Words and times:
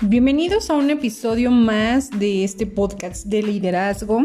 Bienvenidos 0.00 0.70
a 0.70 0.74
un 0.74 0.90
episodio 0.90 1.50
más 1.50 2.10
de 2.10 2.44
este 2.44 2.66
podcast 2.66 3.26
de 3.26 3.42
liderazgo. 3.42 4.22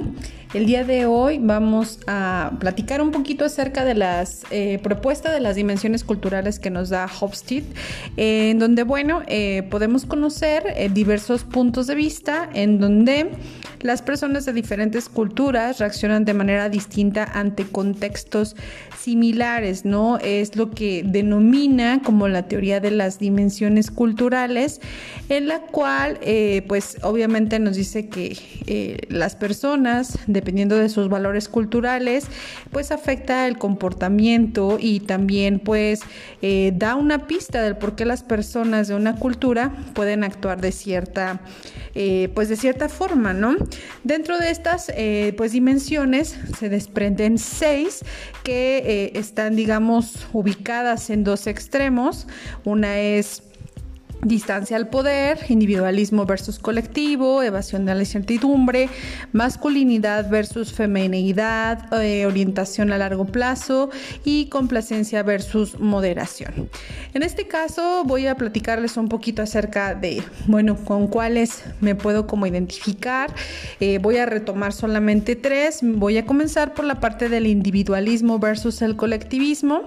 El 0.53 0.67
día 0.67 0.83
de 0.83 1.07
hoy 1.07 1.39
vamos 1.41 1.97
a 2.05 2.51
platicar 2.59 3.01
un 3.01 3.09
poquito 3.09 3.43
acerca 3.43 3.85
de 3.85 3.95
las 3.95 4.43
eh, 4.51 4.79
propuestas 4.83 5.33
de 5.33 5.39
las 5.39 5.55
dimensiones 5.55 6.03
culturales 6.03 6.59
que 6.59 6.69
nos 6.69 6.89
da 6.89 7.09
Hofstede, 7.19 7.65
en 8.17 8.59
donde, 8.59 8.83
bueno, 8.83 9.23
eh, 9.25 9.63
podemos 9.71 10.05
conocer 10.05 10.63
eh, 10.75 10.91
diversos 10.93 11.43
puntos 11.43 11.87
de 11.87 11.95
vista 11.95 12.47
en 12.53 12.79
donde 12.79 13.31
las 13.83 14.01
personas 14.01 14.45
de 14.45 14.53
diferentes 14.53 15.09
culturas 15.09 15.79
reaccionan 15.79 16.23
de 16.23 16.33
manera 16.33 16.69
distinta 16.69 17.25
ante 17.25 17.65
contextos 17.65 18.55
similares, 18.97 19.83
¿no? 19.83 20.17
Es 20.19 20.55
lo 20.55 20.71
que 20.71 21.03
denomina 21.05 22.01
como 22.01 22.29
la 22.29 22.43
teoría 22.43 22.79
de 22.79 22.91
las 22.91 23.19
dimensiones 23.19 23.91
culturales, 23.91 24.79
en 25.27 25.49
la 25.49 25.59
cual, 25.59 26.17
eh, 26.21 26.63
pues 26.67 26.97
obviamente 27.03 27.59
nos 27.59 27.75
dice 27.75 28.07
que 28.07 28.37
eh, 28.67 28.99
las 29.09 29.35
personas, 29.35 30.17
dependiendo 30.43 30.75
de 30.75 30.89
sus 30.89 31.07
valores 31.07 31.47
culturales, 31.47 32.25
pues 32.71 32.91
afecta 32.91 33.47
el 33.47 33.57
comportamiento 33.57 34.77
y 34.77 34.99
también 34.99 35.59
pues 35.59 36.01
eh, 36.41 36.73
da 36.75 36.95
una 36.95 37.27
pista 37.27 37.61
del 37.61 37.77
por 37.77 37.95
qué 37.95 38.03
las 38.03 38.23
personas 38.23 38.89
de 38.89 38.95
una 38.95 39.15
cultura 39.15 39.71
pueden 39.93 40.25
actuar 40.25 40.59
de 40.59 40.73
cierta, 40.73 41.41
pues 42.33 42.49
de 42.49 42.57
cierta 42.57 42.89
forma, 42.89 43.33
¿no? 43.33 43.55
Dentro 44.03 44.37
de 44.37 44.49
estas 44.49 44.91
eh, 44.95 45.33
pues 45.37 45.51
dimensiones 45.51 46.37
se 46.59 46.69
desprenden 46.69 47.37
seis 47.37 48.03
que 48.43 48.77
eh, 48.77 49.11
están 49.15 49.55
digamos 49.55 50.27
ubicadas 50.33 51.09
en 51.09 51.23
dos 51.23 51.47
extremos. 51.47 52.27
Una 52.65 52.99
es 52.99 53.43
distancia 54.23 54.77
al 54.77 54.87
poder, 54.87 55.39
individualismo 55.49 56.25
versus 56.25 56.59
colectivo, 56.59 57.43
evasión 57.43 57.85
de 57.85 57.95
la 57.95 58.01
incertidumbre, 58.01 58.89
masculinidad 59.31 60.29
versus 60.29 60.73
feminidad, 60.73 61.91
eh, 62.01 62.25
orientación 62.25 62.91
a 62.91 62.97
largo 62.97 63.25
plazo 63.25 63.89
y 64.23 64.45
complacencia 64.47 65.23
versus 65.23 65.79
moderación. 65.79 66.69
En 67.13 67.23
este 67.23 67.47
caso 67.47 68.03
voy 68.05 68.27
a 68.27 68.35
platicarles 68.35 68.97
un 68.97 69.09
poquito 69.09 69.41
acerca 69.41 69.95
de, 69.95 70.23
bueno, 70.47 70.75
con 70.75 71.07
cuáles 71.07 71.63
me 71.81 71.95
puedo 71.95 72.27
como 72.27 72.47
identificar. 72.47 73.33
Eh, 73.79 73.99
voy 74.01 74.17
a 74.17 74.25
retomar 74.25 74.73
solamente 74.73 75.35
tres. 75.35 75.79
Voy 75.81 76.17
a 76.17 76.25
comenzar 76.25 76.73
por 76.73 76.85
la 76.85 76.99
parte 76.99 77.29
del 77.29 77.47
individualismo 77.47 78.39
versus 78.39 78.81
el 78.81 78.95
colectivismo. 78.95 79.81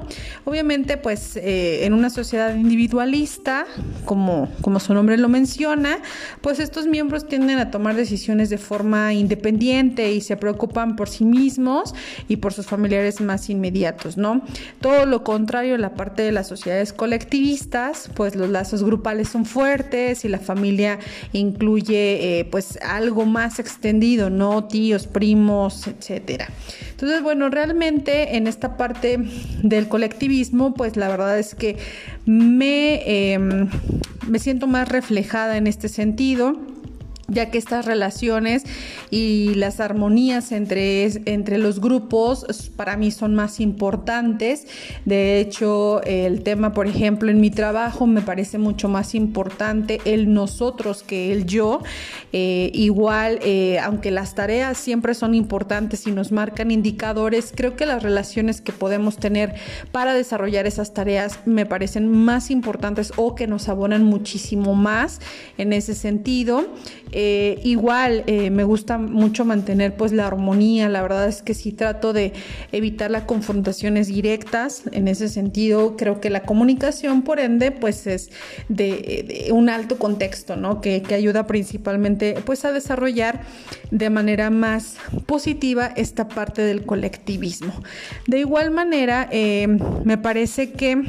Obviamente, 0.45 0.97
pues 0.97 1.37
eh, 1.37 1.85
en 1.85 1.95
una 1.95 2.11
sociedad 2.11 2.55
individualista, 2.55 3.67
como 4.05 4.26
como, 4.61 4.81
su 4.81 4.95
nombre 4.95 5.17
lo 5.17 5.29
menciona, 5.29 5.99
pues 6.41 6.59
estos 6.61 6.87
miembros 6.87 7.27
tienden 7.27 7.59
a 7.59 7.71
tomar 7.71 7.95
decisiones 7.95 8.51
de 8.51 8.59
forma 8.59 9.13
independiente 9.15 10.13
y 10.13 10.21
se 10.21 10.37
preocupan 10.37 10.97
por 10.97 11.09
sí 11.09 11.25
mismos 11.25 11.95
y 12.29 12.37
por 12.37 12.53
sus 12.53 12.67
familiares 12.67 13.21
más 13.21 13.49
inmediatos, 13.51 14.17
¿no? 14.17 14.43
Todo 14.81 15.07
lo 15.07 15.25
contrario, 15.25 15.79
la 15.79 15.95
parte 15.95 16.23
de 16.23 16.33
las 16.33 16.49
sociedades 16.49 16.93
colectivistas, 16.93 18.11
pues 18.15 18.37
los 18.37 18.51
lazos 18.51 18.83
grupales 18.83 19.29
son 19.29 19.45
fuertes 19.45 20.25
y 20.25 20.29
la 20.29 20.39
familia 20.39 20.99
incluye 21.33 22.41
eh, 22.41 22.45
pues 22.45 22.79
algo 22.83 23.27
más 23.27 23.59
extendido, 23.59 24.31
¿no? 24.31 24.65
Tíos, 24.65 25.07
primos, 25.07 25.87
etcétera. 25.87 26.49
Entonces, 26.97 27.23
bueno, 27.23 27.51
realmente 27.51 28.39
en 28.39 28.47
esta 28.47 28.79
parte 28.79 29.19
del 29.63 29.87
colectivismo, 29.87 30.73
pues 30.73 30.97
la 30.97 31.09
verdad 31.09 31.39
es 31.39 31.55
que 31.55 31.77
me, 32.25 33.35
em, 33.35 33.69
me 34.27 34.39
siento 34.39 34.67
más 34.67 34.89
reflejada 34.89 35.59
en 35.59 35.67
este 35.67 35.91
sentido 35.91 36.59
ya 37.29 37.51
que 37.51 37.59
estas 37.59 37.87
relaciones 37.87 38.65
y 39.11 39.55
las 39.55 39.81
armonías 39.81 40.53
entre, 40.53 41.07
entre 41.31 41.59
los 41.59 41.81
grupos 41.81 42.71
para 42.77 42.97
mí 42.97 43.11
son 43.11 43.35
más 43.35 43.61
importantes. 43.61 44.67
De 45.05 45.41
hecho, 45.41 46.03
el 46.05 46.43
tema, 46.43 46.73
por 46.73 46.87
ejemplo, 46.87 47.31
en 47.31 47.41
mi 47.41 47.51
trabajo 47.51 48.07
me 48.07 48.23
parece 48.23 48.59
mucho 48.59 48.89
más 48.89 49.15
importante 49.15 50.01
el 50.05 50.33
nosotros 50.33 51.03
que 51.03 51.33
el 51.33 51.47
yo. 51.47 51.83
Eh, 52.33 52.71
igual, 52.75 53.39
eh, 53.43 53.79
aunque 53.81 54.11
las 54.11 54.35
tareas 54.35 54.79
siempre 54.79 55.15
son 55.15 55.35
importantes 55.35 56.07
y 56.07 56.13
nos 56.13 56.33
marcan 56.33 56.71
indicadores, 56.71 57.53
creo 57.55 57.77
que 57.77 57.87
las 57.87 58.03
relaciones 58.03 58.61
que 58.61 58.73
podemos 58.73 59.17
tener 59.17 59.55
para 59.93 60.15
desarrollar 60.15 60.67
esas 60.67 60.95
tareas 60.95 61.41
me 61.47 61.67
parecen 61.67 62.09
más 62.09 62.51
importantes 62.51 63.13
o 63.17 63.35
que 63.35 63.47
nos 63.47 63.69
abonan 63.69 64.05
muchísimo 64.05 64.75
más 64.75 65.21
en 65.59 65.73
ese 65.73 65.95
sentido. 65.95 66.67
Eh, 67.19 67.61
igual 67.65 68.25
eh, 68.27 68.51
me 68.51 68.63
gusta 68.63 68.99
mucho 68.99 69.47
mantener 69.47 69.97
pues 69.97 70.13
la 70.13 70.27
armonía, 70.27 70.91
la 70.91 71.01
verdad 71.01 71.27
es 71.27 71.41
que 71.41 71.55
sí 71.55 71.73
trato 71.73 72.13
de 72.13 72.35
evitar 72.73 73.11
las 73.11 73.23
confrontaciones 73.23 74.09
directas, 74.09 74.83
en 74.93 75.09
ese 75.09 75.31
sentido 75.31 75.97
creo 75.97 76.21
que 76.21 76.29
la 76.29 76.43
comunicación 76.43 77.23
por 77.23 77.41
ende 77.41 77.71
pues 77.71 78.07
es 78.07 78.29
de, 78.69 79.49
un 79.51 79.71
alto 79.71 79.97
contexto, 79.97 80.57
¿no? 80.57 80.83
Que, 80.83 81.03
ayuda 81.17 81.47
principalmente 81.47 82.35
pues 82.45 82.67
a 82.67 82.73
desarrollar 82.73 83.41
de 83.91 84.11
manera 84.11 84.51
más 84.51 84.97
positiva 85.25 85.87
esta 85.97 86.29
parte 86.29 86.61
del 86.61 86.85
colectivismo. 86.85 87.73
De 88.27 88.41
igual 88.41 88.73
manera, 88.73 89.27
eh, 89.33 89.67
me 90.05 90.19
parece 90.19 90.73
que 90.73 91.03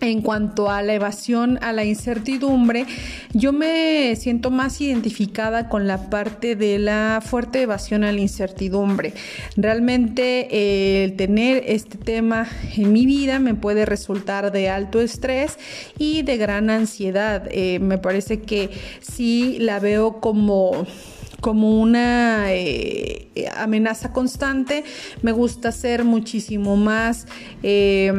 en 0.00 0.22
cuanto 0.22 0.70
a 0.70 0.82
la 0.82 0.94
evasión, 0.94 1.58
a 1.62 1.72
la 1.72 1.84
incertidumbre, 1.84 2.86
yo 3.32 3.52
me 3.52 4.14
siento 4.16 4.50
más 4.50 4.80
identificada 4.80 5.68
con 5.68 5.86
la 5.86 6.08
parte 6.08 6.54
de 6.54 6.78
la 6.78 7.20
fuerte 7.24 7.62
evasión 7.62 8.04
a 8.04 8.12
la 8.12 8.20
incertidumbre. 8.20 9.12
Realmente 9.56 10.48
eh, 10.50 11.04
el 11.04 11.16
tener 11.16 11.64
este 11.66 11.98
tema 11.98 12.46
en 12.76 12.92
mi 12.92 13.06
vida 13.06 13.38
me 13.38 13.54
puede 13.54 13.86
resultar 13.86 14.52
de 14.52 14.68
alto 14.68 15.00
estrés 15.00 15.58
y 15.98 16.22
de 16.22 16.36
gran 16.36 16.70
ansiedad. 16.70 17.48
Eh, 17.50 17.78
me 17.80 17.98
parece 17.98 18.40
que 18.40 18.70
sí 19.00 19.58
la 19.60 19.80
veo 19.80 20.20
como 20.20 20.86
como 21.40 21.80
una 21.80 22.52
eh, 22.52 23.28
amenaza 23.56 24.12
constante. 24.12 24.84
Me 25.22 25.32
gusta 25.32 25.72
ser 25.72 26.04
muchísimo 26.04 26.76
más, 26.76 27.26
eh, 27.62 28.12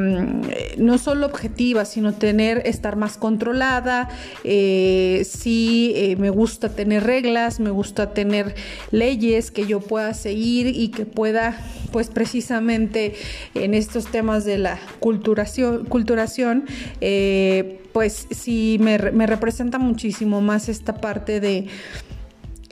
no 0.77 0.97
solo 0.97 1.25
objetiva, 1.25 1.85
sino 1.85 2.13
tener, 2.13 2.61
estar 2.65 2.95
más 2.95 3.17
controlada. 3.17 4.09
Eh, 4.43 5.25
sí, 5.29 6.15
me 6.17 6.29
gusta 6.29 6.69
tener 6.69 7.03
reglas, 7.03 7.59
me 7.59 7.69
gusta 7.69 8.13
tener 8.13 8.55
leyes 8.91 9.51
que 9.51 9.65
yo 9.65 9.81
pueda 9.81 10.13
seguir 10.13 10.67
y 10.67 10.89
que 10.89 11.05
pueda, 11.05 11.57
pues 11.91 12.07
precisamente 12.09 13.15
en 13.53 13.73
estos 13.73 14.07
temas 14.07 14.45
de 14.45 14.57
la 14.57 14.79
culturación, 14.99 15.85
culturación 15.85 16.65
pues 17.91 18.27
sí 18.29 18.77
me 18.79 18.97
representa 19.25 19.79
muchísimo 19.79 20.41
más 20.41 20.69
esta 20.69 20.95
parte 21.01 21.39
de 21.39 21.67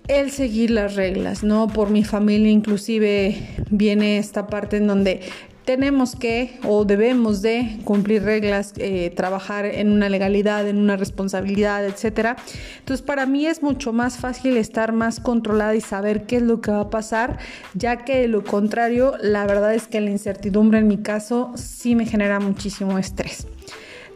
el 0.07 0.31
seguir 0.31 0.72
las 0.72 0.95
reglas, 0.95 1.44
¿no? 1.44 1.68
Por 1.68 1.90
mi 1.90 2.03
familia 2.03 2.51
inclusive 2.51 3.38
viene 3.69 4.18
esta 4.18 4.47
parte 4.47 4.78
en 4.78 4.88
donde 4.88 5.22
tenemos 5.68 6.16
que 6.16 6.57
o 6.63 6.85
debemos 6.85 7.41
de 7.41 7.79
cumplir 7.84 8.23
reglas, 8.23 8.72
eh, 8.78 9.12
trabajar 9.13 9.66
en 9.66 9.91
una 9.91 10.07
legalidad, 10.07 10.66
en 10.66 10.78
una 10.78 10.96
responsabilidad, 10.96 11.85
etcétera. 11.85 12.38
Entonces 12.79 13.06
para 13.06 13.25
mí 13.25 13.46
es 13.46 13.62
mucho 13.62 13.91
más 13.91 14.16
fácil 14.16 14.56
estar 14.56 14.94
más 14.94 15.19
controlada 15.19 15.75
y 15.75 15.81
saber 15.81 16.25
qué 16.25 16.38
es 16.38 16.44
lo 16.44 16.62
que 16.62 16.72
va 16.72 16.81
a 16.81 16.90
pasar, 16.90 17.38
ya 17.73 18.06
que 18.06 18.22
de 18.22 18.28
lo 18.29 18.46
contrario, 18.46 19.16
la 19.22 19.46
verdad 19.46 19.73
es 19.73 19.90
que 19.90 20.00
la 20.00 20.09
incertidumbre 20.09 20.79
en 20.79 20.88
mi 20.88 21.00
caso 21.00 21.51
sí 21.56 21.96
me 21.96 22.06
genera 22.06 22.40
muchísimo 22.40 22.97
estrés. 22.97 23.46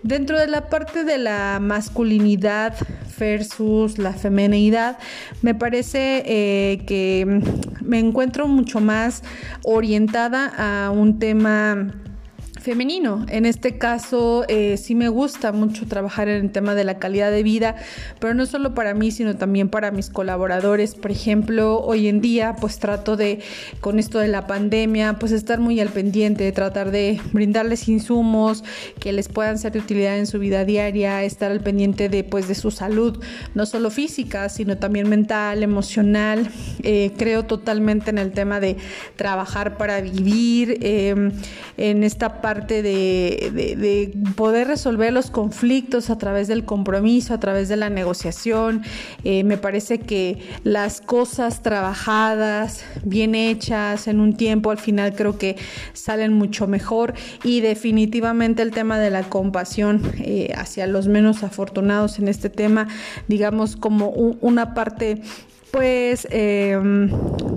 Dentro 0.03 0.39
de 0.39 0.47
la 0.47 0.69
parte 0.69 1.03
de 1.03 1.17
la 1.17 1.59
masculinidad 1.61 2.75
versus 3.21 3.99
la 3.99 4.13
feminidad, 4.13 4.97
me 5.43 5.53
parece 5.53 6.23
eh, 6.25 6.83
que 6.87 7.39
me 7.81 7.99
encuentro 7.99 8.47
mucho 8.47 8.81
más 8.81 9.23
orientada 9.63 10.51
a 10.57 10.89
un 10.89 11.19
tema 11.19 11.93
femenino. 12.61 13.25
En 13.27 13.45
este 13.45 13.77
caso, 13.77 14.45
eh, 14.47 14.77
sí 14.77 14.93
me 14.93 15.09
gusta 15.09 15.51
mucho 15.51 15.87
trabajar 15.87 16.29
en 16.29 16.45
el 16.45 16.51
tema 16.51 16.75
de 16.75 16.83
la 16.83 16.99
calidad 16.99 17.31
de 17.31 17.41
vida, 17.41 17.75
pero 18.19 18.35
no 18.35 18.45
solo 18.45 18.75
para 18.75 18.93
mí, 18.93 19.11
sino 19.11 19.35
también 19.35 19.67
para 19.67 19.89
mis 19.91 20.09
colaboradores. 20.09 20.93
Por 20.93 21.11
ejemplo, 21.11 21.81
hoy 21.81 22.07
en 22.07 22.21
día, 22.21 22.55
pues 22.61 22.77
trato 22.77 23.17
de, 23.17 23.39
con 23.79 23.97
esto 23.97 24.19
de 24.19 24.27
la 24.27 24.45
pandemia, 24.45 25.13
pues 25.13 25.31
estar 25.31 25.59
muy 25.59 25.79
al 25.79 25.89
pendiente, 25.89 26.43
de 26.43 26.51
tratar 26.51 26.91
de 26.91 27.19
brindarles 27.33 27.87
insumos 27.87 28.63
que 28.99 29.11
les 29.11 29.27
puedan 29.27 29.57
ser 29.57 29.71
de 29.71 29.79
utilidad 29.79 30.19
en 30.19 30.27
su 30.27 30.37
vida 30.37 30.63
diaria, 30.63 31.23
estar 31.23 31.51
al 31.51 31.61
pendiente 31.61 32.09
de, 32.09 32.23
pues, 32.23 32.47
de 32.47 32.55
su 32.55 32.69
salud, 32.69 33.23
no 33.55 33.65
solo 33.65 33.89
física, 33.89 34.49
sino 34.49 34.77
también 34.77 35.09
mental, 35.09 35.63
emocional. 35.63 36.51
Eh, 36.83 37.11
creo 37.17 37.43
totalmente 37.43 38.11
en 38.11 38.19
el 38.19 38.31
tema 38.31 38.59
de 38.59 38.77
trabajar 39.15 39.77
para 39.77 39.99
vivir, 39.99 40.77
eh, 40.81 41.31
en 41.77 42.03
esta 42.03 42.41
parte 42.41 42.50
parte 42.51 42.83
de, 42.83 44.11
poder 44.35 44.67
resolver 44.67 45.13
los 45.13 45.31
conflictos 45.31 46.09
a 46.09 46.17
través 46.17 46.49
del 46.49 46.65
compromiso, 46.65 47.33
a 47.33 47.39
través 47.39 47.69
de 47.69 47.77
la 47.77 47.89
negociación. 47.89 48.83
Eh, 49.23 49.45
me 49.45 49.55
parece 49.55 49.99
que 49.99 50.37
las 50.65 50.99
cosas 50.99 51.61
trabajadas, 51.63 52.83
bien 53.05 53.35
hechas, 53.35 54.09
en 54.09 54.19
un 54.19 54.35
tiempo, 54.35 54.69
al 54.69 54.79
final 54.79 55.15
creo 55.15 55.37
que 55.37 55.55
salen 55.93 56.33
mucho 56.33 56.67
mejor 56.67 57.13
y 57.45 57.61
definitivamente 57.61 58.63
el 58.63 58.71
tema 58.71 58.99
de 58.99 59.11
la 59.11 59.23
compasión 59.23 60.01
eh, 60.19 60.51
hacia 60.57 60.87
los 60.87 61.07
menos 61.07 61.43
afortunados 61.43 62.19
en 62.19 62.27
este 62.27 62.49
tema, 62.49 62.89
digamos 63.29 63.77
como 63.77 64.09
una 64.09 64.73
parte 64.73 65.21
pues, 65.71 66.27
em, 66.29 67.09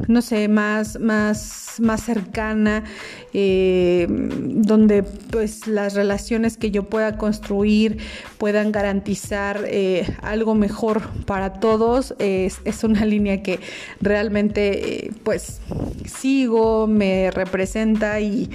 no 0.08 0.22
sé, 0.22 0.49
más, 0.49 1.00
más, 1.00 1.81
más 1.81 2.02
cercana, 2.02 2.84
eh, 3.32 4.06
donde 4.08 5.02
pues 5.02 5.66
las 5.66 5.94
relaciones 5.94 6.56
que 6.56 6.70
yo 6.70 6.84
pueda 6.84 7.19
construir 7.19 7.99
puedan 8.38 8.70
garantizar 8.70 9.64
eh, 9.66 10.06
algo 10.22 10.55
mejor 10.55 11.02
para 11.26 11.55
todos, 11.55 12.14
es, 12.19 12.61
una 12.84 13.05
línea 13.05 13.43
que 13.43 13.58
realmente 14.00 15.11
pues 15.25 15.61
sigo, 16.05 16.87
me 16.87 17.31
representa 17.31 18.20
y, 18.20 18.50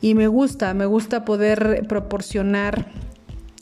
y 0.00 0.14
me 0.14 0.28
gusta, 0.28 0.74
me 0.74 0.86
gusta 0.86 1.24
poder 1.24 1.86
proporcionar 1.88 2.86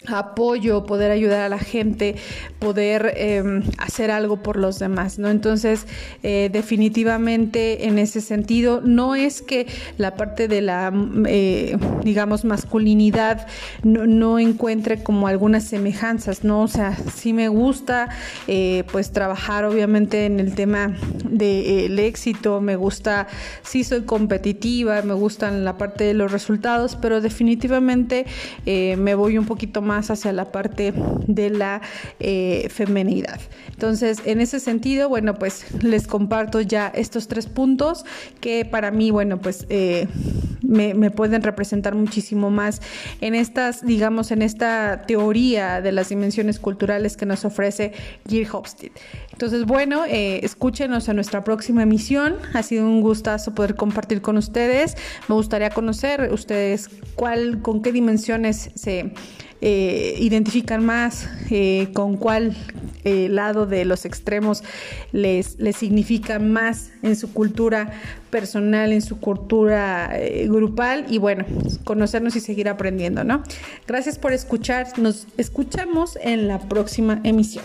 apoyo, 0.06 0.84
poder 0.84 1.10
ayudar 1.10 1.40
a 1.40 1.48
la 1.48 1.58
gente, 1.58 2.16
poder 2.58 3.14
em, 3.16 3.62
hacer 3.78 4.10
algo 4.10 4.42
por 4.42 4.56
los 4.56 4.78
demás, 4.78 5.18
¿no? 5.18 5.28
Entonces, 5.28 5.86
eh, 6.22 6.50
definitivamente 6.52 7.86
en 7.86 7.98
ese 7.98 8.20
sentido, 8.20 8.80
no 8.80 9.14
es 9.14 9.42
que 9.42 9.66
la 9.98 10.14
parte 10.14 10.48
de 10.48 10.60
la, 10.60 10.92
eh, 11.26 11.76
digamos, 12.02 12.44
masculinidad 12.44 13.46
no, 13.82 14.38
encuentre 14.38 15.02
como 15.02 15.28
algunas 15.28 15.64
semejanzas, 15.64 16.44
¿no? 16.44 16.62
O 16.62 16.68
sea, 16.68 16.96
sí 17.14 17.32
me 17.32 17.48
gusta, 17.48 18.08
eh, 18.48 18.84
pues, 18.90 19.12
trabajar 19.12 19.64
obviamente 19.64 20.26
en 20.26 20.40
el 20.40 20.54
tema 20.54 20.94
del 21.28 21.98
éxito, 21.98 22.60
me 22.60 22.76
gusta, 22.76 23.28
sí 23.62 23.84
soy 23.84 24.02
competitiva, 24.02 25.02
me 25.02 25.14
gustan 25.14 25.64
la 25.64 25.76
parte 25.76 26.04
de 26.04 26.14
los 26.14 26.32
resultados, 26.32 26.96
pero 26.96 27.20
definitivamente 27.20 28.26
me 28.64 29.14
voy 29.14 29.38
un 29.38 29.46
poquito 29.46 29.82
más 29.82 29.91
hacia 29.98 30.32
la 30.32 30.50
parte 30.52 30.92
de 31.26 31.50
la 31.50 31.80
eh, 32.20 32.68
femenidad. 32.70 33.40
Entonces, 33.70 34.18
en 34.24 34.40
ese 34.40 34.60
sentido, 34.60 35.08
bueno, 35.08 35.34
pues 35.34 35.66
les 35.82 36.06
comparto 36.06 36.60
ya 36.60 36.88
estos 36.94 37.28
tres 37.28 37.46
puntos 37.46 38.04
que 38.40 38.64
para 38.64 38.90
mí, 38.90 39.10
bueno, 39.10 39.40
pues 39.40 39.66
eh, 39.68 40.06
me, 40.62 41.10
pueden 41.10 41.42
representar 41.42 41.94
muchísimo 41.94 42.50
más 42.50 42.80
en 43.20 43.34
estas, 43.34 43.84
digamos, 43.84 44.30
en 44.30 44.42
esta 44.42 45.02
teoría 45.06 45.80
de 45.80 45.92
las 45.92 46.08
dimensiones 46.08 46.58
culturales 46.58 47.16
que 47.16 47.26
nos 47.26 47.44
ofrece 47.44 47.92
Gil 48.28 48.48
Hofstede. 48.50 48.92
Entonces, 49.32 49.64
bueno, 49.64 50.04
eh, 50.06 50.40
escúchenos 50.42 51.08
en 51.08 51.16
nuestra 51.16 51.44
próxima 51.44 51.82
emisión. 51.82 52.36
Ha 52.54 52.62
sido 52.62 52.86
un 52.86 53.00
gustazo 53.00 53.54
poder 53.54 53.74
compartir 53.74 54.22
con 54.22 54.36
ustedes. 54.36 54.96
Me 55.28 55.34
gustaría 55.34 55.70
conocer 55.70 56.30
ustedes 56.32 56.88
cuál, 57.14 57.60
con 57.62 57.82
qué 57.82 57.92
dimensiones 57.92 58.70
se 58.74 59.12
eh, 59.64 60.16
identifican 60.18 60.84
más, 60.84 61.28
eh, 61.48 61.90
con 61.92 62.16
cuál 62.16 62.56
eh, 63.04 63.28
lado 63.28 63.64
de 63.64 63.84
los 63.84 64.04
extremos 64.04 64.64
les, 65.12 65.56
les 65.60 65.76
significa 65.76 66.40
más 66.40 66.90
en 67.02 67.14
su 67.14 67.32
cultura 67.32 67.92
personal, 68.30 68.92
en 68.92 69.02
su 69.02 69.20
cultura 69.20 70.12
grupal 70.46 71.06
y 71.08 71.18
bueno, 71.18 71.44
conocernos 71.84 72.34
y 72.34 72.40
seguir 72.40 72.68
aprendiendo, 72.68 73.22
¿no? 73.22 73.44
Gracias 73.86 74.18
por 74.18 74.32
escuchar, 74.32 74.98
nos 74.98 75.28
escuchamos 75.36 76.18
en 76.20 76.48
la 76.48 76.58
próxima 76.58 77.20
emisión. 77.22 77.64